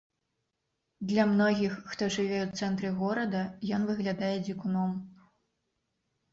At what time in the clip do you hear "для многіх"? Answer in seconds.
1.11-1.73